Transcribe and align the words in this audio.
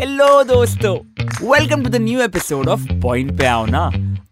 Hello 0.00 0.42
दोस्तों. 0.42 0.94
Welcome 1.50 1.82
to 1.82 1.90
the 1.90 1.96
new 1.96 2.20
episode 2.20 2.68
of 2.68 2.80
point 2.92 3.38
पे 3.38 3.46
आओ 3.46 3.66
ना 3.66 3.90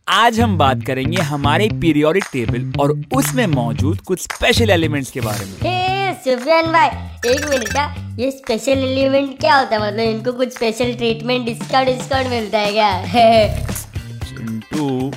आज 0.09 0.41
हम 0.41 0.59
बात 0.59 0.83
करेंगे 0.87 1.23
हमारे 1.23 1.69
पीरियोडिक 1.69 2.25
टेबल 2.33 2.81
और 2.81 3.03
उसमें 3.15 3.47
मौजूद 3.47 4.01
कुछ 4.01 4.21
स्पेशल 4.21 4.71
एलिमेंट्स 4.71 5.11
के 5.11 5.21
बारे 5.21 5.47
में। 5.47 6.15
सुफियान 6.15 6.65
भाई 6.65 6.89
एक 7.31 7.47
मिनट 7.51 7.69
का 7.69 8.17
ये 8.19 8.31
स्पेशल 8.31 8.79
एलिमेंट 8.79 9.41
क्या 9.41 9.57
होता 9.57 9.77
है? 9.77 9.87
मतलब 9.87 10.01
इनको 10.01 10.33
कुछ 10.33 10.55
स्पेशल 10.55 10.95
ट्रीटमेंट 10.95 11.47
डिस्काउंट 11.47 11.87
डिस्काउंट 11.87 12.27
मिलता 12.27 12.59
है 12.59 12.73
क्या? 12.73 13.07
चिंटू 14.25 15.13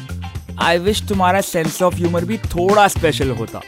आई 0.62 0.78
विश 0.78 1.02
तुम्हारा 1.02 1.42
सेंस 1.42 1.82
ऑफ़ 1.82 1.96
ह्यूमर 1.96 2.26
भी 2.26 2.38
थोड़ा 2.38 2.88
स्पेशल 2.88 3.30
होता। 3.30 3.62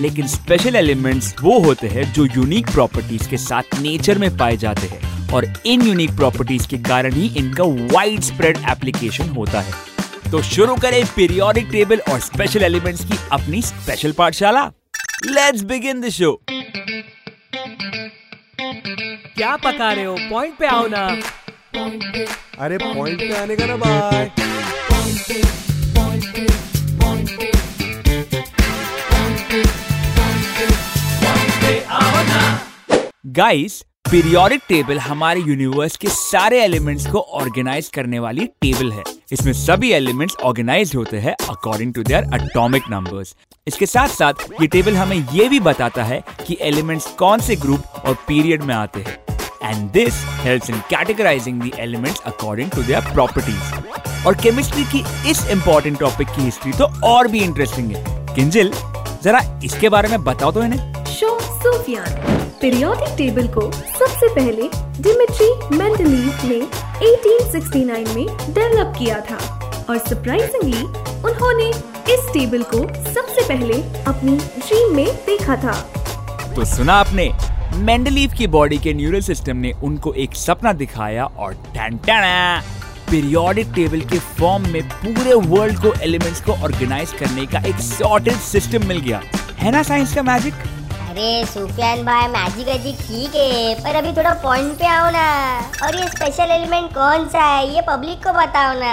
लेकिन 0.00 0.26
स्पेशल 0.26 0.76
एलिमेंट्स 0.76 1.34
वो 1.42 1.58
होते 1.60 1.88
हैं 1.88 2.12
जो 2.12 2.26
यूनिक 2.26 2.70
प्रॉपर्टीज़ 2.70 3.28
के 3.28 3.36
साथ 3.36 3.62
नेचर 3.80 4.18
में 4.18 4.36
पाए 4.36 4.56
जाते 4.56 4.86
हैं। 4.86 5.12
और 5.34 5.46
इन 5.66 5.82
यूनिक 5.82 6.10
प्रॉपर्टीज़ 6.16 6.66
के 6.68 6.78
कारण 6.88 7.12
ही 7.12 7.26
इनका 7.38 7.64
वाइड 7.94 8.20
स्प्रेड 8.22 8.58
एप्लीकेशन 8.70 9.28
होता 9.30 9.60
है। 9.60 9.72
तो 10.30 10.42
शुरू 10.42 10.74
करें 10.76 11.04
पीरियोडिक 11.16 11.68
टेबल 11.72 12.00
और 12.12 12.20
स्पेशल 12.20 12.62
एलिमेंट्स 12.64 13.04
की 13.04 13.18
अपनी 13.32 13.62
स्पेशल 13.62 14.12
पाठशाला। 14.12 14.64
लेट्स 15.26 15.62
बिगिन 15.64 16.00
द 16.00 16.08
शो 16.10 16.40
क्या 19.36 19.56
पका 19.56 19.92
रहे 19.92 20.04
हो? 20.04 20.16
पॉइंट 20.30 20.56
पे 20.58 20.66
आओ 20.66 20.86
ना। 20.86 21.06
अरे 22.58 22.78
पॉइंट 22.78 23.18
पे 23.20 23.34
आने 23.36 23.56
का 23.56 23.66
ना 23.66 23.76
बाय 23.76 24.30
गाइस 33.34 33.82
पीरियोडिक 34.12 34.60
टेबल 34.68 34.98
हमारे 34.98 35.40
यूनिवर्स 35.40 35.96
के 35.96 36.08
सारे 36.08 36.60
एलिमेंट्स 36.62 37.06
को 37.06 37.20
ऑर्गेनाइज 37.34 37.86
करने 37.88 38.18
वाली 38.18 38.46
टेबल 38.62 38.90
है। 38.92 39.02
इसमें 39.32 39.52
सभी 39.52 39.92
एलिमेंट्स 39.92 40.36
ऑर्गेनाइज 40.44 40.94
होते 40.96 41.18
हैं 41.18 41.34
according 41.50 41.94
to 41.94 42.02
their 42.02 42.24
atomic 42.34 42.90
numbers 42.90 43.34
इसके 43.66 43.86
साथ 43.86 44.08
साथ 44.08 44.42
ये 44.60 44.66
टेबल 44.66 44.96
हमें 44.96 45.16
ये 45.32 45.48
भी 45.48 45.60
बताता 45.60 46.04
है 46.04 46.22
कि 46.46 46.56
एलिमेंट्स 46.60 47.06
कौन 47.18 47.40
से 47.40 47.56
ग्रुप 47.56 48.02
और 48.04 48.16
पीरियड 48.28 48.62
में 48.62 48.74
आते 48.74 49.00
हैं। 49.00 49.16
And 49.62 49.90
this 49.90 50.22
helps 50.42 50.70
in 50.70 50.78
categorising 50.90 51.62
the 51.62 51.72
elements 51.78 52.20
according 52.26 52.70
to 52.70 52.82
their 52.82 53.12
properties 53.12 54.26
और 54.26 54.36
केमिस्ट्री 54.42 54.84
की 54.92 55.04
इस 55.30 55.46
इंपॉर्टेंट 55.50 55.98
टॉपिक 56.00 56.28
की 56.28 56.42
हिस्ट्री 56.42 56.72
तो 56.72 56.92
और 57.06 57.28
भी 57.28 57.40
इंटरेस्टिंग 57.40 57.92
है। 57.92 58.34
किंजल, 58.34 58.72
जरा 59.22 59.40
इसके 59.64 59.88
बारे 59.88 60.08
में 60.08 60.24
बताओ 60.24 60.52
तो 60.52 60.64
इन्हें। 60.64 60.92
पीरियोडिक 62.62 63.14
टेबल 63.16 63.46
को 63.48 63.60
सबसे 63.72 64.28
पहले 64.34 64.66
डिमिट्री 65.02 65.76
मेंडलीव 65.76 66.42
ने 66.48 66.58
1869 67.06 68.14
में 68.14 68.26
डेवलप 68.54 68.92
किया 68.98 69.18
था 69.20 69.36
और 69.90 69.98
सरप्राइजिंगली 69.98 70.82
उन्होंने 71.28 71.68
इस 72.14 72.28
टेबल 72.34 72.62
को 72.62 72.78
सबसे 73.12 73.42
पहले 73.48 73.80
अपनी 74.04 74.36
ड्रीम 74.36 74.94
में 74.96 75.06
देखा 75.26 75.56
था। 75.56 75.72
तो 76.54 76.64
सुना 76.64 76.94
आपने 76.94 77.30
मेंडलीव 77.78 78.34
की 78.38 78.46
बॉडी 78.46 78.78
के 78.78 78.92
न्यूरल 78.94 79.20
सिस्टम 79.20 79.56
ने 79.56 79.72
उनको 79.84 80.12
एक 80.14 80.36
सपना 80.36 80.72
दिखाया 80.72 81.24
और 81.24 81.54
पीरियोडिक 83.10 83.72
टेबल 83.74 84.00
के 84.00 84.18
फॉर्म 84.36 84.68
में 84.68 84.82
पूरे 84.90 85.34
वर्ल्ड 85.48 85.80
को 85.80 85.92
एलिमेंट्स 86.02 86.40
को 86.40 86.52
ऑर्गेनाइज 86.64 87.12
करने 87.12 87.46
का 87.46 87.58
एक 87.68 87.80
सॉर्टेड 87.80 88.36
सिस्टम 88.44 88.86
मिल 88.88 89.00
गया। 89.00 89.20
है 89.58 89.72
ना 89.72 89.82
साइंस 89.82 90.14
का 90.14 90.22
मैजिक 90.22 90.54
अरे 91.12 91.44
सुफियान 91.46 92.02
भाई 92.04 92.28
मैजिक 92.28 92.68
अजी 92.68 92.92
ठीक 92.98 93.34
है 93.36 93.74
पर 93.84 93.96
अभी 93.96 94.12
थोड़ा 94.16 94.32
पॉइंट 94.42 94.72
पे 94.78 94.86
आओ 94.86 95.10
ना। 95.12 95.24
और 95.86 95.96
ये 95.96 96.06
स्पेशल 96.08 96.50
एलिमेंट 96.50 96.90
कौन 96.92 97.26
सा 97.28 97.40
है 97.40 97.66
ये 97.74 97.80
पब्लिक 97.88 98.22
को 98.24 98.32
बताओ 98.32 98.72
ना। 98.78 98.92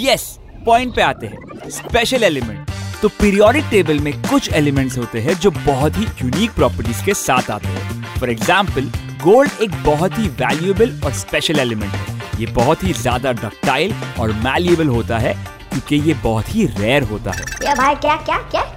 यस 0.00 0.26
पॉइंट 0.66 0.94
पे 0.96 1.02
आते 1.02 1.26
हैं। 1.26 1.70
स्पेशल 1.70 2.24
एलिमेंट 2.24 2.70
तो 3.02 3.08
पीरियोडिक 3.14 3.64
टेबल 3.70 4.00
में 4.00 4.12
कुछ 4.22 4.52
एलिमेंट्स 4.52 4.98
होते 4.98 5.20
हैं 5.20 5.38
जो 5.40 5.50
बहुत 5.52 5.96
ही 5.96 6.04
यूनिक 6.22 6.54
प्रॉपर्टीज़ 6.54 7.04
के 7.04 7.14
साथ 7.16 7.50
आते 7.50 7.68
हैं। 7.68 8.04
फॉर 8.18 8.30
एग्ज़ाम्पल 8.30 8.92
गोल्ड 9.24 9.62
एक 9.62 9.82
बहुत 9.84 10.18
ही 10.18 10.28
वैल्यूएबल 10.36 11.00
और 11.04 11.12
स्पेशल 11.14 11.60
एलिमेंट 11.60 11.92
है। 11.92 12.40
ये 12.40 12.52
बहुत 12.54 12.84
ही 12.84 12.92
ज़्यादा 12.94 13.32
डक्टाइल 13.34 13.94
और 14.20 14.32
मैल्यूएबल 14.44 14.88
होता 14.90 15.18
है 15.18 15.34
क्योंकि 15.70 15.96
ये 16.08 16.14
बहुत 16.22 16.54
ही 16.54 16.66
रेयर 16.78 17.02
होता 17.04 17.32
है। 17.32 17.44
या 17.64 17.74
भाई 17.74 17.94
क्या 17.96 18.16
क्या 18.18 18.38
क्या? 18.50 18.72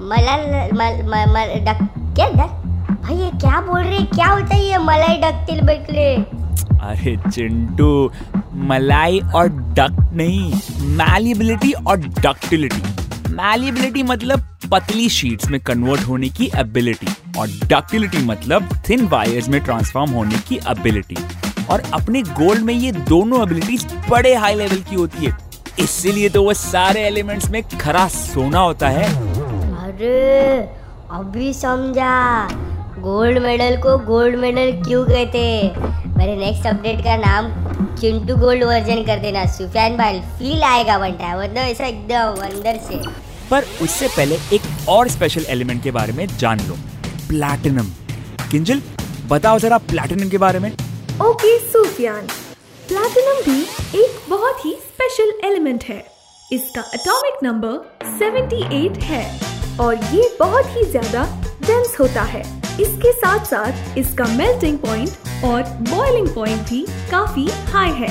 मलल, 0.00 0.72
मल 0.72 1.52
डक, 1.66 1.78
क्या, 2.16 2.28
डक? 2.28 2.62
भाई, 3.02 3.16
ये 3.16 3.30
क्या 3.40 3.60
बोल 3.60 3.80
रहे? 3.80 3.98
क्या 4.06 4.26
होता 4.26 4.54
है 4.54 4.64
ये 4.64 4.78
मलाई 4.78 5.16
डकतिल 5.20 5.60
बकले? 5.60 6.14
अरे 6.86 7.16
चिंटू, 7.30 8.10
मलाई 8.68 9.20
और 9.34 9.48
डक्ट 9.48 10.12
नहीं 10.12 10.52
मैलिबिलिटी 10.96 11.72
और 11.72 11.96
डक्टिलिटी 11.98 12.82
मैलिबिलिटी 13.32 14.02
मतलब 14.02 14.46
पतली 14.72 15.08
शीट्स 15.08 15.50
में 15.50 15.58
कन्वर्ट 15.60 16.02
होने 16.02 16.28
की 16.28 16.50
एबिलिटी 16.56 17.06
और 17.38 17.48
डक्टिलिटी 17.64 18.18
मतलब 18.24 18.68
थिन 18.88 19.06
वायर्स 19.08 19.48
में 19.48 19.60
ट्रांसफॉर्म 19.60 20.10
होने 20.10 20.38
की 20.48 20.56
एबिलिटी 20.70 21.16
और 21.70 21.82
अपने 21.94 22.22
गोल्ड 22.22 22.62
में 22.62 22.74
ये 22.74 22.92
दोनों 22.92 23.42
एबिलिटीज 23.42 23.86
बड़े 24.10 24.34
हाई 24.34 24.54
लेवल 24.54 24.82
की 24.90 24.96
होती 24.96 25.26
है। 25.26 25.36
इसीलिए 25.78 26.28
तो 26.28 26.42
वो 26.42 26.54
सारे 26.54 27.00
एलिमेंट्स 27.06 27.50
में 27.50 27.62
खरा 27.80 28.06
सोना 28.08 28.58
होता 28.58 28.88
है। 28.88 29.25
अरे 29.96 30.58
अभी 31.10 31.52
समझा। 31.54 32.48
गोल्ड 33.00 33.38
मेडल 33.38 33.76
को 33.76 33.96
गोल्ड 33.98 34.36
मेडल 34.36 34.72
क्यों 34.82 35.04
कहते? 35.04 35.40
मेरे 36.16 36.34
नेक्स्ट 36.36 36.66
अपडेट 36.66 37.00
का 37.04 37.16
नाम 37.16 37.48
चिंटू 37.96 38.36
गोल्ड 38.36 38.64
वर्जन 38.64 39.02
कर 39.04 39.18
देना। 39.18 39.44
सुफियान 39.46 39.96
भाई 39.96 40.20
फील 40.20 40.62
आएगा 40.62 40.98
बनता 40.98 41.26
है 41.26 41.38
मतलब 41.38 41.56
ऐसा 41.56 41.86
एकदम 41.86 42.42
अंदर 42.42 42.80
से। 42.88 43.00
पर 43.50 43.64
उससे 43.82 44.08
पहले 44.08 44.38
एक 44.52 44.88
और 44.88 45.08
स्पेशल 45.08 45.46
एलिमेंट 45.48 45.82
के 45.82 45.90
बारे 45.90 46.12
में 46.12 46.26
जान 46.26 46.60
लो। 46.60 46.76
प्लैटिनम 47.28 47.90
किंजल 48.50 48.82
बताओ 49.28 49.58
जरा 49.58 49.78
प्लैटिनम 49.78 50.28
के 50.28 50.38
बारे 50.38 50.58
में। 50.58 50.70
ओके 51.22 51.58
सूफियान 51.58 52.28
प्लैटिनम 52.88 53.42
भी 53.50 53.60
एक 54.02 54.20
बहुत 54.28 54.64
ही 54.64 54.72
स्पेशल 54.72 55.32
एलिमेंट 55.44 55.84
है। 55.84 56.04
इसका 56.52 56.90
एटॉमिक 56.94 57.44
नंबर 57.44 57.84
78 58.14 59.02
है। 59.02 59.45
और 59.80 59.94
ये 59.94 60.36
बहुत 60.40 60.76
ही 60.76 60.84
ज़्यादा 60.84 61.24
डेंस 61.66 61.96
होता 62.00 62.22
है। 62.24 62.40
इसके 62.80 63.12
साथ 63.12 63.44
साथ 63.46 63.98
इसका 63.98 64.24
मेल्टिंग 64.28 64.78
पॉइंट 64.78 65.44
और 65.44 65.62
बॉइलिंग 65.90 66.28
पॉइंट 66.34 66.68
भी 66.68 66.84
काफ़ी 67.10 67.46
हाई 67.72 67.90
है। 67.92 68.08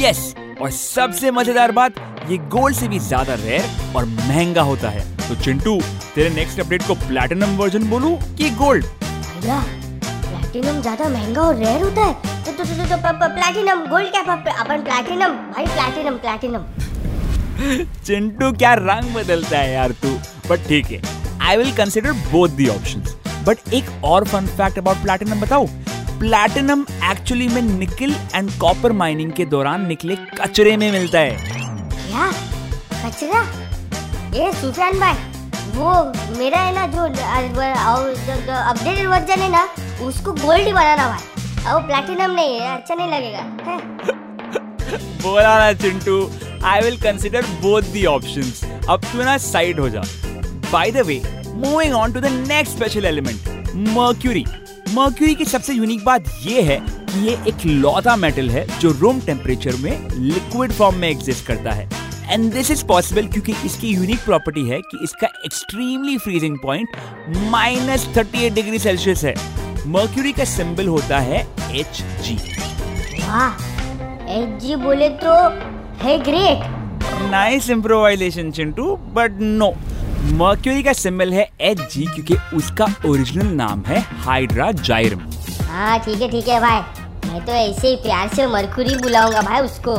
यस 0.00 0.34
और 0.62 0.70
सबसे 0.70 1.30
मज़ेदार 1.30 1.72
बात 1.72 1.94
ये 2.30 2.36
गोल्ड 2.50 2.76
से 2.76 2.88
भी 2.88 2.98
ज़्यादा 2.98 3.34
रेयर 3.36 3.64
और 3.96 4.04
महँगा 4.06 4.62
होता 4.62 4.88
है। 4.90 5.04
तो 5.18 5.34
चिंटू 5.34 5.80
तेरे 6.14 6.30
नेक्स्ट 6.30 6.60
अपडेट 6.60 6.86
को 6.86 6.94
प्लैटिनम 7.00 7.56
वर्जन 7.56 7.88
बोलूँ 7.90 8.16
कि 8.36 8.50
गोल्ड 8.56 8.84
प्लैटिनम 9.44 10.80
ज़्यादा 10.82 11.08
महँगा 11.08 11.42
और 11.42 11.56
रेयर 11.56 11.82
होता 11.82 12.00
है। 12.00 12.14
तो 12.44 12.52
तो 12.52 12.64
तो, 12.64 12.74
तो, 12.76 12.96
तो 12.96 13.28
प्लैटिनम 13.34 13.86
गोल्ड 13.86 14.10
क्या? 14.10 14.22
अपन 14.54 14.82
प्लैटिनम 14.82 15.32
भाई 15.52 15.66
प्लैटिनम 15.66 16.16
प्लैटिनम 16.18 16.64
चिंटू 18.06 18.50
क्या 18.52 18.72
रंग 18.74 19.14
बदलता 19.14 19.58
है 19.58 19.72
यार 19.72 19.92
तू? 20.02 20.08
बट 20.48 20.66
ठीक 20.68 20.86
है 20.86 21.00
I 21.48 21.56
will 21.56 21.72
consider 21.76 22.12
both 22.30 22.48
the 22.56 22.68
options 22.68 23.14
but 23.46 23.58
एक 23.74 23.84
और 24.04 24.24
फन 24.28 24.46
फैक्ट 24.58 24.78
अबाउट 24.78 25.02
प्लैटिनम 25.02 25.40
बताओ। 25.40 25.66
प्लैटिनम 26.18 26.84
एक्चुअली 27.10 27.48
में 27.48 27.60
निकल 27.62 28.14
एंड 28.34 28.50
कॉपर 28.60 28.92
माइनिंग 29.02 29.32
के 29.32 29.44
दौरान 29.54 29.86
निकले 29.86 30.16
कचरे 30.40 30.76
में 30.76 30.90
मिलता 30.92 31.18
है। 31.18 31.36
क्या? 31.40 32.30
कचरा? 33.04 33.42
ये 34.36 34.52
सुफियान 34.60 34.98
भाई 35.00 35.14
वो 35.74 35.92
मेरा 36.38 36.58
है 36.60 36.74
ना 36.74 36.86
जो 36.86 37.02
अपडेटेड 37.04 39.06
वर्जन 39.06 39.40
है 39.42 39.48
ना 39.50 39.68
उसको 40.06 40.32
गोल्ड 40.32 40.66
ही। 40.66 40.72
बनाना 40.72 41.06
भाई 41.08 41.72
और 41.72 41.82
प्लैटिनम 41.86 42.30
नहीं 42.34 42.58
है 42.60 42.76
अच्छा 42.76 42.94
नहीं 42.94 43.08
लगेगा 43.10 43.38
है? 43.66 43.78
बोला 45.22 45.58
ना 45.58 45.72
Chintu 45.82 46.16
I 46.64 46.80
will 46.80 46.96
consider 46.96 47.46
both 47.62 47.82
the 47.92 48.04
options 48.06 48.60
अब 48.90 49.00
तू 49.04 49.22
ना 49.22 49.36
साइड 49.38 49.80
हो 49.80 49.88
जा. 49.88 50.02
By 50.72 50.90
the 50.90 51.06
way 51.06 51.20
moving 51.46 51.94
on 51.94 52.12
to 52.12 52.20
the 52.20 52.26
next 52.26 52.76
special 52.76 53.04
element 53.04 53.48
mercury 53.88 54.44
mercury 54.90 55.34
की 55.34 55.44
सबसे 55.44 55.74
यूनिक 55.74 56.04
बात 56.04 56.24
ये 56.42 56.62
है 56.62 56.78
कि 56.80 57.26
ये 57.26 57.36
एक 57.48 57.64
लौता 57.66 58.14
मेटल 58.16 58.48
है 58.50 58.66
जो 58.80 58.90
रूम 59.00 59.20
टेम्परेचर 59.26 59.76
में 59.82 60.08
लिक्विड 60.10 60.72
फॉर्म 60.72 60.96
में 60.96 61.08
एग्जिस्ट 61.08 61.46
करता 61.46 61.72
है. 61.72 61.88
एंड 62.24 62.52
दिस 62.52 62.70
इज़ 62.70 62.84
पॉसिबल 62.86 63.26
क्योंकि 63.28 63.54
इसकी 63.66 63.88
यूनिक 63.88 64.24
प्रॉपर्टी 64.24 64.68
है 64.68 64.80
कि 64.80 64.98
इसका 65.04 65.28
extremely 65.46 66.16
freezing 66.18 66.58
point 66.58 66.96
minus 67.50 68.08
thirty 68.16 68.44
eight 68.46 68.54
degree 68.54 68.78
Celsius 68.78 69.24
है. 69.24 69.34
मर्क्यूरी 69.86 70.32
का 70.32 70.44
सिंबल 70.56 70.88
होता 70.88 71.18
है 71.20 71.46
एच 71.80 72.02
जी 72.24 72.34
एच 74.34 74.60
जी 74.62 74.76
बोले 74.84 75.08
तो 75.24 75.32
है 76.02 76.18
great 76.24 76.70
nice 77.30 77.70
improvisation 77.70 78.50
Chintu 78.50 78.94
but 79.14 79.38
no 79.40 79.72
mercury 80.34 80.82
का 80.82 80.92
सिंबल 80.92 81.32
है 81.32 81.48
एच 81.60 81.80
जी 81.92 82.04
क्योंकि 82.06 82.36
उसका 82.56 82.86
ओरिजिनल 83.06 83.54
नाम 83.54 83.82
है 83.86 84.00
हाइड्रा 84.24 84.70
जाइरम 84.72 85.20
हाँ 85.70 85.98
ठीक 86.00 86.20
है 86.22 86.30
ठीक 86.30 86.48
है 86.48 86.60
भाई। 86.60 86.80
मैं 87.28 87.44
तो 87.44 87.52
ऐसे 87.52 87.88
ही 87.88 87.96
प्यार 88.02 88.28
से 88.28 88.46
मरकुरी 88.46 88.94
बुलाऊँगा 88.96 89.40
भाई 89.42 89.60
उसको। 89.60 89.96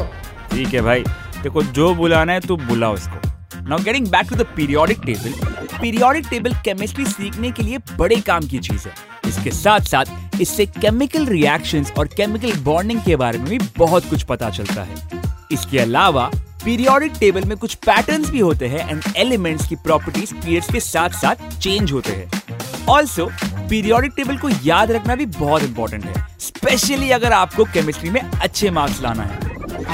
ठीक 0.52 0.74
है 0.74 0.82
भाई। 0.82 1.04
देखो 1.44 1.64
जो 1.64 1.94
बुलाना 1.96 2.34
है 2.34 2.40
तू 2.40 2.56
बुला 2.58 2.90
उसको। 2.92 3.60
Now 3.70 3.84
getting 3.84 4.08
back 4.08 4.30
to 4.30 4.36
the 4.36 4.46
periodic 4.56 5.02
table 5.06 5.34
periodic 5.82 6.28
table 6.30 6.54
chemistry 6.66 7.06
सीखने 7.06 7.52
के 7.52 7.64
लिए 7.64 7.78
बड़े 7.98 8.16
काम 8.22 8.48
की 8.48 8.60
चीज़ 8.60 8.88
है। 8.88 8.94
इसके 9.28 9.52
साथ 9.52 9.88
साथ 9.90 10.42
इससे 10.42 10.66
केमिकल 10.66 11.26
रिएक्शंस 11.26 11.94
और 12.00 12.08
केमिकल 12.08 12.54
बॉन्डिंग 12.64 13.02
के 13.02 13.16
बारे 13.16 13.40
में 13.40 13.48
भी 13.50 13.60
बहुत 13.78 14.10
कुछ 14.10 14.24
पता 14.24 14.50
चलता 14.50 14.84
है। 14.84 15.24
इसके 15.52 15.80
अलावा 15.80 16.30
पीरियोडिक 16.64 17.14
टेबल 17.20 17.44
में 17.46 17.58
कुछ 17.58 17.74
पैटर्न्स 17.86 18.30
भी 18.30 18.40
होते 18.40 18.68
हैं 18.68 18.90
एंड 18.90 19.04
एलिमेंट्स 19.18 19.68
की 19.70 19.76
प्रॉपर्टीज़ 19.78 20.34
पीरियड्स 20.34 20.72
के 20.72 20.80
साथ 20.80 21.10
साथ 21.22 21.60
चेंज 21.60 21.92
होते 21.92 22.12
हैं। 22.12 22.86
ऑल्सो 22.90 23.30
पीरियोडिक 23.70 24.12
टेबल 24.16 24.38
को 24.38 24.50
याद 24.64 24.92
रखना 24.92 25.16
भी 25.16 25.26
बहुत 25.36 25.64
इंपॉर्टेंट 25.64 26.06
है 26.06 26.26
स्पेशली 26.42 27.10
अगर 27.12 27.34
आपको 27.34 27.64
केमिस्ट्री 27.74 28.10
में 28.10 28.22
अच्छे 28.22 28.70
मार्क्स 28.72 29.02
लाना 29.02 29.24
है। 29.24 29.38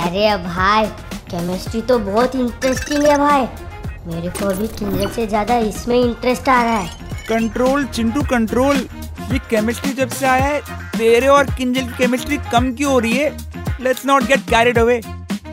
अरे 0.06 0.36
भाई 0.46 0.86
केमिस्ट्री 1.32 1.82
तो 1.82 2.00
बहुत 2.02 2.36
इंटरेस्टिंग 2.36 3.04
है 3.04 3.18
भाई। 3.18 3.48
मेरे 4.06 4.30
को 4.30 4.46
अभी 4.46 4.68
किंजल 4.70 5.10
से 5.12 5.28
ज़्यादा 5.28 5.58
इसमें 5.60 6.00
इंटरेस्ट 6.00 6.50
आ 6.50 6.62
रहा 6.64 6.78
है। 6.78 7.10
कंट्रोल 7.28 7.86
चिंटू 7.86 8.22
कंट्रोल 8.30 8.78
ये 9.32 9.40
केमिस्ट्री 9.50 9.92
जब 9.94 10.10
से 10.10 10.26
आया 10.26 10.46
है 10.46 10.60
तेरे 10.98 11.28
और 11.30 11.54
किंजल 11.56 11.82
की 11.82 11.98
केमिस्ट्री 11.98 12.38
कम 12.52 12.74
क्यों 12.76 12.92
हो 12.92 13.00
रही 13.00 13.14
है? 13.14 13.30
Let's 13.82 14.06
not 14.06 14.24
get 14.24 14.40
carried 14.50 14.78
away 14.78 15.02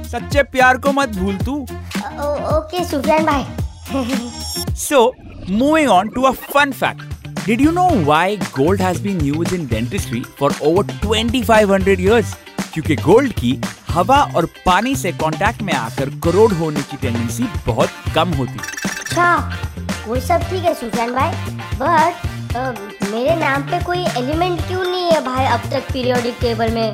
सच्चे 0.08 0.42
प्यार 0.54 0.76
को 0.76 0.92
मत 0.92 1.16
भूल 1.16 1.36
तू। 1.38 1.54
ओके 2.56 2.84
सुफियान 2.84 3.24
भाई। 3.26 3.44
So, 4.80 4.98
moving 5.60 5.88
on 5.90 6.10
to 6.16 6.26
a 6.26 6.32
fun 6.40 6.72
fact. 6.80 7.04
Did 7.44 7.62
you 7.64 7.70
know 7.72 7.90
why 8.08 8.26
gold 8.56 8.80
has 8.80 8.98
been 9.04 9.20
used 9.26 9.52
in 9.58 9.62
dentistry 9.68 10.20
for 10.40 10.50
over 10.70 10.84
2500 11.04 12.00
years? 12.06 12.34
क्योंकि 12.72 12.96
गोल्ड 13.02 13.32
की 13.32 13.52
हवा 13.90 14.18
और 14.36 14.46
पानी 14.66 14.94
से 14.96 15.12
कांटेक्ट 15.20 15.62
में 15.62 15.72
आकर 15.74 16.10
करोड़ 16.24 16.52
होने 16.54 16.82
की 16.90 16.96
टेंडेंसी 16.96 17.44
बहुत 17.66 17.90
कम 18.14 18.32
होती। 18.38 18.58
अच्छा 18.98 19.28
वो 20.06 20.20
सब 20.26 20.42
ठीक 20.50 20.64
है 20.64 20.74
सुफियान 20.74 21.14
भाई। 21.14 21.30
बट 21.80 23.06
मेरे 23.12 23.36
नाम 23.36 23.62
पे 23.70 23.82
कोई 23.84 24.04
एलिमेंट 24.18 24.60
क्यों 24.68 24.84
नहीं 24.84 25.10
है 25.10 25.20
भाई 25.24 25.46
अब 25.46 25.70
तक 25.72 25.92
पीरियोडिक 25.92 26.36
टेबल 26.40 26.70
में? 26.74 26.92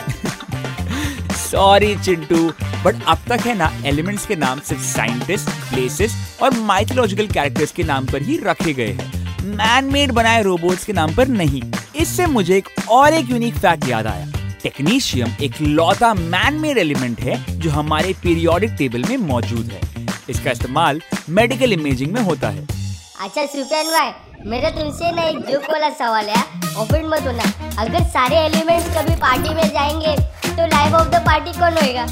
सॉरी 1.55 1.95
चिंटू। 1.97 2.37
बट 2.85 3.03
अब 3.09 3.19
तक 3.29 3.47
है 3.47 3.55
ना 3.55 3.71
एलिमेंट्स 3.87 4.27
के 4.27 4.37
नाम 4.37 4.61
सिर्फ़ 4.61 4.83
साइंटिस्ट 4.83 5.49
प्लेसेस 5.49 6.15
और 6.43 6.55
माइथोलॉजिकल 6.61 7.27
कैरेक्टर्स 7.27 7.73
के 7.73 7.83
नाम 7.83 8.07
पर 8.07 8.23
ही 8.23 8.39
रखे 8.45 8.73
गए 8.73 8.93
हैं। 8.93 9.43
मैन 9.51 9.85
मेड 9.85 10.13
बनाए 10.13 10.43
रोबोट्स 10.43 10.85
के 10.85 10.93
नाम 10.93 11.15
पर 11.15 11.29
नहीं। 11.29 11.63
इससे 11.97 12.27
मुझे 12.27 12.57
एक 12.57 12.69
और 12.91 13.15
एक 13.15 13.31
यूनिक 13.31 13.55
फैक्ट 13.55 13.89
याद 13.89 14.07
आया। 14.07 14.27
टेक्नीशियम 14.63 15.37
एक 15.43 15.61
लौता 15.61 16.13
मैन 16.15 16.55
मेड 16.55 16.79
एलिमेंट 16.79 17.21
है, 17.21 17.61
जो 17.61 17.71
हमारे 17.71 18.13
पीरियोडिक 18.23 18.71
टेबल 18.71 19.05
में 19.05 19.17
मौजूद 19.17 19.73
है। 19.73 20.07
इसका 20.29 20.51
इस्तेमाल 20.51 21.01
मेडिकल 21.31 21.73
इमेजिंग 21.73 22.13
में 22.13 22.21
होता 22.23 22.49
है। 22.49 22.67
अच्छा 23.21 23.47
सुफियान 23.47 23.87
भाई, 23.87 24.13
मेरा 24.47 24.71
तुमसे 24.71 25.13
ना 25.13 25.23
एक 25.23 25.39
जोक 25.51 25.73
वाला 25.73 25.91
सवाल 25.95 26.29
है 26.29 26.45
ऑफेंड 26.77 27.07
मत 27.07 27.23
होना। 27.23 27.53
अगर 27.79 28.05
सारे 28.11 28.37
एलिमेंट्स 28.37 28.97
कभी 28.97 29.15
पार्टी 29.17 29.55
में 29.55 29.69
जाएँगे 29.69 30.34
तो 30.57 30.67
लाइफ 30.67 30.95
ऑफ़ 30.95 31.09
द 31.09 31.23
पार्टी 31.27 31.59
कौन 31.59 31.79
होएगा? 31.79 32.07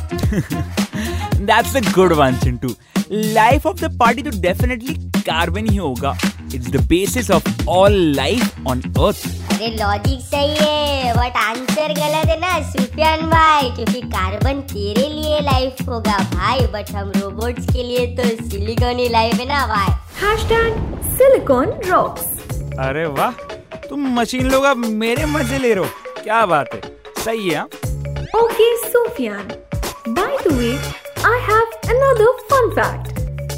That's 1.46 1.76
a 1.76 1.80
good 1.92 2.12
one 2.12 2.36
Chintu 2.44 2.74
life 3.12 3.66
of 3.66 3.80
the 3.80 3.96
party 3.98 4.22
तो 4.22 4.30
डेफिनेटली 4.40 4.94
कार्बन 5.20 5.68
ही 5.70 5.76
होगा. 5.76 6.16
It's 6.54 6.68
the 6.70 6.80
basis 6.88 7.30
of 7.30 7.68
all 7.70 7.92
life 8.16 8.66
on 8.68 8.80
earth 8.80 9.26
अरे 9.52 9.68
लॉजिक 9.76 10.20
सही 10.20 10.56
है 10.56 11.12
बट 11.14 11.36
आंसर 11.36 11.92
गलत 11.94 12.30
है 12.30 12.38
ना 12.40 12.50
सुफियान 12.70 13.20
भाई 13.30 13.70
क्योंकि 13.76 14.00
कार्बन 14.08 14.60
तेरे 14.72 15.08
लिए 15.08 15.40
लाइफ 15.40 15.88
होगा 15.88 16.18
भाई 16.34 16.66
बट 16.74 16.94
हम 16.96 17.12
रोबोट्स 17.16 17.72
के 17.72 17.82
लिए 17.82 18.06
तो 18.16 18.28
सिलिकॉन 18.48 18.98
ही 18.98 19.08
लाइफ 19.08 19.34
है 19.34 19.46
ना 19.48 19.66
भाई। 19.66 19.90
Hashtag 20.22 20.72
Silicon 21.16 21.72
Rocks. 21.90 22.26
अरे 22.80 23.06
वाह 23.18 23.30
तुम 23.88 24.08
मशीन 24.18 24.50
लोग 24.50 24.64
अब 24.64 24.76
मेरे 24.76 25.26
मज़े 25.26 25.58
ले 25.58 25.74
रहे 25.74 25.84
हो। 25.84 26.22
क्या 26.22 26.44
बात 26.46 26.74
है? 26.74 26.80
सही 27.24 27.48
है 27.48 27.58
हाँ? 27.58 27.68
Okay, 28.34 28.70
Sufyan. 28.90 29.46
By 30.16 30.34
the 30.42 30.52
way, 30.58 30.78
I 31.22 31.36
have 31.46 31.72
another 31.94 32.28
fun 32.48 32.70
fact. 32.76 33.10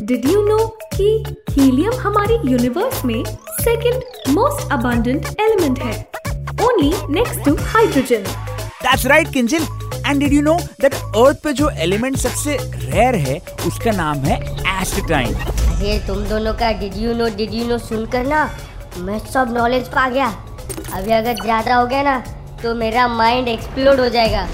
Did 0.04 0.24
you 0.24 0.40
know 0.48 0.64
कि 0.94 1.06
हीलियम 1.50 1.94
हमारे 2.00 2.38
यूनिवर्स 2.50 3.04
में 3.04 3.22
सेकंड 3.60 4.32
मोस्ट 4.34 4.72
abundant 4.76 5.28
एलिमेंट 5.40 5.78
है? 5.82 5.94
Only 6.64 6.90
next 7.14 7.44
to 7.44 7.54
hydrogen 7.74 8.24
That's 8.82 9.06
right, 9.12 9.32
Kinjal 9.32 9.66
and 10.06 10.20
did 10.20 10.32
you 10.32 10.42
know 10.42 10.56
that 10.80 10.94
earth 10.94 11.42
पे 11.44 11.52
जो 11.60 11.70
element 11.86 12.16
सबसे 12.24 12.56
rare 12.74 13.14
है 13.28 13.38
उसका 13.66 13.92
नाम 14.02 14.24
है 14.26 14.40
एसिटाइन 14.80 15.34
अरे 15.34 15.98
तुम 16.06 16.24
दोनों 16.28 16.54
का 16.54 16.72
did 16.80 16.96
you 17.02 17.14
know 17.22 17.28
did 17.36 17.54
you 17.54 17.68
know 17.68 17.78
सुनकर 17.86 18.26
ना 18.26 18.44
मैं 18.98 19.18
सब 19.30 19.54
नॉलेज 19.58 19.88
पा 19.94 20.08
गया। 20.08 20.26
अभी 20.94 21.12
अगर 21.12 21.42
ज़्यादा 21.42 21.76
हो 21.76 21.86
गया 21.86 22.02
ना 22.02 22.18
तो 22.62 22.74
मेरा 22.74 23.08
माइंड 23.08 23.48
एक्सप्लोड 23.48 24.00
हो 24.00 24.08
जाएगा। 24.08 24.46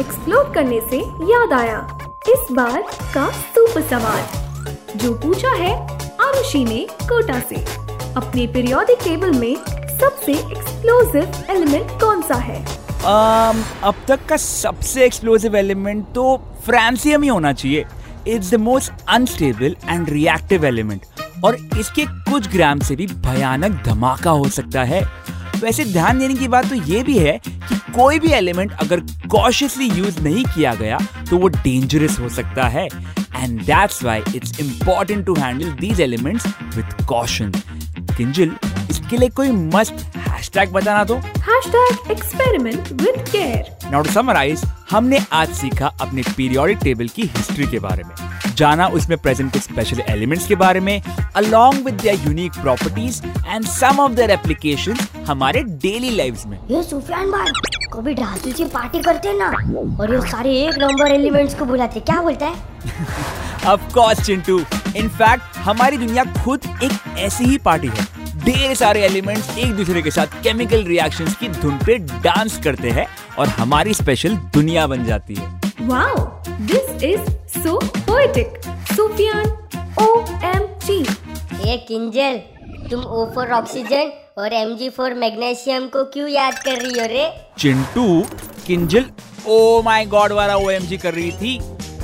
एक्सप्लोर 0.00 0.52
करने 0.54 0.80
से 0.90 0.98
याद 1.30 1.52
आया। 1.52 1.78
इस 2.28 2.46
बार 2.52 2.82
का 3.14 3.28
सुपर 3.30 3.82
सवाल 3.88 4.98
जो 4.98 5.12
पूछा 5.14 5.50
है 5.52 5.72
आरुषि 6.20 6.64
ने 6.64 6.86
कोटा 7.02 7.38
से। 7.40 7.56
अपने 8.16 8.46
पीरियोडिक 8.46 8.98
टेबल 9.04 9.32
में 9.32 9.54
सबसे 9.98 10.32
एक्सप्लोसिव 10.32 11.44
एलिमेंट 11.50 11.90
कौन 12.00 12.22
सा 12.22 12.34
है? 12.34 12.64
Um, 12.64 13.62
अब 13.84 13.94
तक 14.08 14.26
का 14.28 14.36
सबसे 14.36 15.04
एक्सप्लोसिव 15.04 15.56
एलिमेंट 15.56 16.04
तो 16.14 16.36
फ्रांसियम 16.66 17.22
ही 17.22 17.28
होना 17.28 17.52
चाहिए। 17.52 17.84
It's 18.28 18.50
the 18.50 18.54
most 18.60 18.92
unstable 19.08 19.76
and 19.88 20.10
reactive 20.10 20.64
element 20.64 21.06
और 21.44 21.56
इसके 21.78 22.04
कुछ 22.30 22.48
ग्राम 22.48 22.80
से 22.80 22.96
भी 22.96 23.06
भयानक 23.06 23.82
धमाका 23.86 24.30
हो 24.30 24.48
सकता 24.48 24.82
है। 24.84 25.02
वैसे 25.62 25.84
ध्यान 25.84 26.18
देने 26.18 26.34
की 26.34 26.48
बात 26.48 26.68
तो 26.68 26.74
ये 26.74 27.02
भी 27.02 27.18
है 27.18 27.38
कि 27.48 27.76
कोई 27.94 28.18
भी 28.18 28.30
एलिमेंट 28.32 28.72
अगर 28.80 29.00
कॉशियसली 29.30 29.88
यूज़ 29.88 30.20
नहीं 30.22 30.44
किया 30.44 30.74
गया 30.74 30.98
तो 31.30 31.36
वो 31.38 31.48
डेंजरस 31.48 32.18
हो 32.20 32.28
सकता 32.28 32.68
है। 32.68 32.84
And 32.84 33.60
that's 33.60 34.02
why 34.02 34.22
it's 34.36 34.58
important 34.60 35.24
to 35.26 35.34
handle 35.34 35.70
these 35.80 36.00
elements 36.00 36.46
with 36.76 37.06
caution 37.08 37.52
Kinjal 38.16 38.50
इसके 38.90 39.16
लिए 39.16 39.28
कोई 39.30 39.50
मस्त 39.50 40.04
हैशटैग 40.16 40.72
बताना 40.72 41.04
तो? 41.04 41.16
Hashtag 41.16 42.10
experiment 42.10 42.92
with 42.92 43.24
care 43.28 43.90
now 43.90 44.02
to 44.02 44.10
summarise 44.12 44.64
हमने 44.90 45.20
आज 45.32 45.54
सीखा 45.56 45.86
अपने 46.00 46.22
पीरियोडिक 46.36 46.78
टेबल 46.82 47.08
की 47.08 47.22
हिस्ट्री 47.36 47.66
के 47.66 47.78
बारे 47.78 48.04
में। 48.04 48.14
जाना 48.62 48.86
उसमें 48.86 49.16
प्रेजेंट 49.18 49.52
कुछ 49.52 49.62
स्पेशल 49.62 50.00
एलिमेंट्स 50.08 50.46
के 50.46 50.54
बारे 50.54 50.80
में 50.80 51.02
along 51.36 51.84
with 51.84 51.94
their 51.94 52.20
unique 52.26 52.52
properties 52.52 53.22
and 53.46 53.64
some 53.66 54.00
of 54.00 54.12
their 54.12 54.30
applications 54.30 55.08
हमारे 55.26 55.62
डेली 55.84 56.10
लाइव्स 56.10 56.46
में। 56.46 56.58
ये 56.70 56.82
सुफियान 56.82 57.30
भाई 57.30 57.52
कभी 57.92 58.14
ढासू 58.14 58.52
से 58.52 58.64
पार्टी 58.64 59.00
करते 59.00 59.28
हैं 59.28 59.38
ना 59.38 59.48
और 60.00 60.14
ये 60.14 60.20
सारे 60.30 60.52
एक 60.58 60.78
नंबर 60.78 61.12
एलिमेंट्स 61.12 61.54
को 61.54 61.64
बुलाते 61.64 62.00
क्या 62.00 62.20
बोलता 62.22 62.46
है? 62.46 62.54
Of 63.66 63.92
course 63.94 64.24
Chintu. 64.26 64.58
इनफैक्ट 64.96 65.58
हमारी 65.58 65.96
दुनिया 65.96 66.24
खुद 66.44 66.60
एक 66.82 67.18
ऐसी 67.18 67.44
ही 67.44 67.58
पार्टी 67.58 67.88
है। 67.88 68.06
ढेर 68.44 68.74
सारे 68.74 69.02
एलिमेंट्स 69.02 69.58
एक 69.58 69.72
दूसरे 69.76 70.02
के 70.02 70.10
साथ 70.10 70.42
केमिकल 70.42 70.84
रिएक्शंस 70.84 71.34
की 71.34 71.48
धुन 71.48 71.78
पे 71.86 71.98
डांस 71.98 72.60
करते 72.64 72.90
हैं 72.90 73.06
और 73.38 73.48
हमारी 73.48 73.94
स्पेशल 73.94 74.36
दुनिया 74.54 74.86
बन 74.86 75.04
जाती 75.04 75.34
है। 75.34 75.61
Wow, 75.82 76.40
this 76.60 77.02
is 77.02 77.20
so 77.52 77.78
poetic. 78.06 78.62
Sufyan, 78.88 79.48
OMG. 79.96 80.98
ये 81.60 81.76
किंजल 81.88 82.38
तुम 82.90 83.02
O 83.02 83.24
फॉर 83.34 83.50
ऑक्सीजन 83.52 84.12
और 84.38 84.54
Mg 84.58 84.90
फॉर 84.96 85.14
मैग्नीशियम 85.14 85.86
को 85.88 86.04
क्यों 86.12 86.28
याद 86.28 86.58
कर 86.64 86.80
रही 86.82 86.98
हो 86.98 87.06
रे 87.06 87.26
Chintu 87.58 88.06
Kinjal 88.66 89.10
oh 89.48 89.82
my 89.84 90.06
god 90.06 90.32
वाला 90.32 90.56
ओएमजी 90.56 90.98
कर 90.98 91.14
रही 91.14 91.30
थी 91.32 91.58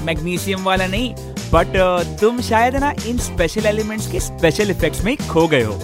मैग्नीशियम 0.07 0.65
वाला 0.65 0.87
नहीं 0.87 1.15
बट 1.55 1.77
तुम 2.21 2.41
शायद 2.51 2.77
ना 2.77 2.93
इन 3.09 3.19
स्पेशल 3.31 3.67
एलिमेंट्स 3.67 4.11
के 4.13 4.21
स्पेशल 4.21 4.71
इफेक्ट्स 4.71 5.05
में 5.05 5.17
खो 5.29 5.47
गए 5.49 5.63
हो 5.63 5.79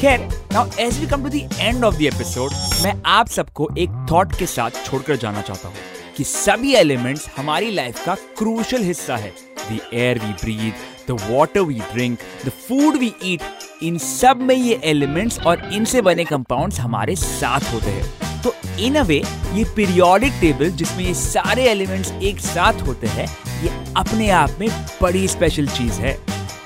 खैर 0.00 0.28
now 0.52 0.66
as 0.80 1.00
we 1.00 1.06
come 1.06 1.22
to 1.22 1.38
the 1.38 1.48
end 1.60 1.84
of 1.84 1.96
the 1.96 2.02
episode 2.14 2.52
मैं 2.82 3.00
आप 3.18 3.28
सबको 3.38 3.68
एक 3.78 4.06
थॉट 4.12 4.38
के 4.38 4.46
साथ 4.56 4.84
छोड़कर 4.86 5.16
जाना 5.16 5.40
चाहता 5.42 5.68
हूँ 5.68 5.97
कि 6.18 6.24
सभी 6.24 6.72
एलिमेंट्स 6.74 7.26
हमारी 7.36 7.70
लाइफ 7.70 8.04
का 8.04 8.14
क्रूशल 8.38 8.82
हिस्सा 8.82 9.16
है। 9.16 9.32
The 9.70 9.78
air 9.94 10.18
we 10.18 10.32
breathe 10.32 11.08
the 11.08 11.16
water 11.22 11.60
we 11.60 11.74
drink 11.92 12.18
the 12.46 12.48
food 12.48 12.96
we 12.96 13.12
eat 13.24 13.42
इन 13.82 13.98
सब 13.98 14.40
में 14.42 14.54
ये 14.54 14.80
एलिमेंट्स 14.84 15.38
और 15.40 15.62
इनसे 15.72 16.02
बने 16.02 16.24
कंपाउंड्स 16.24 16.80
हमारे 16.80 17.16
साथ 17.16 17.72
होते 17.74 17.90
हैं। 17.90 18.42
तो 18.42 18.54
इन 18.78 18.96
अ 18.96 19.02
वे 19.02 19.22
ये 19.52 19.64
पीरियोडिक 19.76 20.32
टेबल 20.40 20.70
जिसमें 20.72 21.04
ये 21.04 21.14
सारे 21.14 21.68
एलिमेंट्स 21.70 22.12
एक 22.12 22.40
साथ 22.40 22.86
होते 22.86 23.06
हैं, 23.06 23.26
ये 23.62 23.70
अपने 23.96 24.30
आप 24.30 24.56
में 24.60 24.68
बड़ी 25.02 25.26
स्पेशल 25.28 25.68
चीज़ 25.68 26.00
है। 26.00 26.18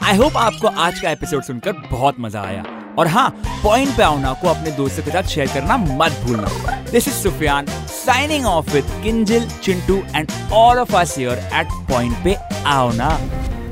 आई 0.03 0.17
होप 0.17 0.37
आपको 0.37 0.69
आज 0.69 1.01
का 1.01 1.11
एपिसोड 1.11 1.43
सुनकर 1.43 1.73
बहुत 1.91 2.21
मज़ा 2.21 2.43
आया। 2.43 2.65
और 2.99 3.07
हाँ 3.09 3.29
पॉइंट 3.63 3.97
पे 3.97 4.03
आउना 4.03 4.33
को 4.33 4.49
अपने 4.49 4.71
दोस्तों 4.71 5.03
के 5.03 5.11
साथ 5.11 5.29
शेयर 5.29 5.47
करना 5.47 5.77
मत 5.77 6.21
भूलना। 6.25 6.81
This 6.91 7.09
is 7.09 7.15
Sufyan 7.15 7.67
signing 8.02 8.46
off 8.46 8.74
with 8.74 8.86
Kinjal, 9.04 9.46
Chintu, 9.68 9.98
and 10.14 10.32
all 10.52 10.78
of 10.78 10.94
us 10.94 11.16
here 11.16 11.38
at 11.52 11.68
Point 11.88 12.14
Pe 12.24 12.36
Aona. 12.66 13.12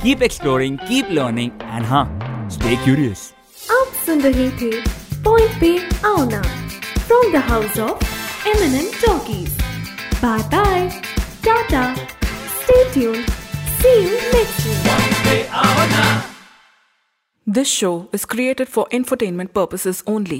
Keep 0.02 0.22
exploring, 0.22 0.78
keep 0.88 1.10
learning, 1.10 1.52
and 1.62 1.86
huh, 1.86 2.06
stay 2.50 2.78
curious. 2.84 3.32
आप 3.72 3.94
सुन 4.06 4.22
रहे 4.22 4.50
थे 4.62 4.72
पॉइंट 5.26 5.60
पे 5.60 5.70
आओ 6.08 6.24
ना 6.30 6.42
from 7.08 7.32
the 7.34 7.44
house 7.50 7.78
of 7.80 8.48
eminent 8.48 8.96
talkies 9.06 9.58
bye 10.22 10.44
bye 10.54 10.88
tata 11.46 11.84
stay 11.96 12.84
tune 12.94 13.22
see 13.82 13.96
you 14.04 14.20
next 14.36 14.68
week 14.68 16.34
This 17.48 17.72
show 17.72 18.10
is 18.18 18.24
created 18.26 18.70
for 18.76 18.84
infotainment 18.98 19.54
purposes 19.54 20.00
only. 20.14 20.40